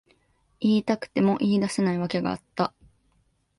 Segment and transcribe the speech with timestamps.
[0.59, 2.73] 言いたくても言い出せない訳があった。